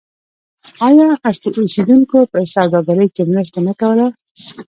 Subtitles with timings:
[0.87, 4.05] آیا اصلي اوسیدونکو په سوداګرۍ کې مرسته نه کوله؟